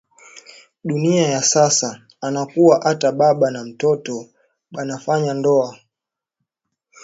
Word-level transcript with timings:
Dunia 0.83 1.27
ya 1.29 1.43
sasa 1.43 2.01
anakuwa 2.21 2.81
ata 2.85 3.11
baba 3.11 3.51
na 3.51 3.63
mtoto 3.63 4.29
bana 4.71 4.97
fanya 4.97 5.33
ndowa 5.33 5.79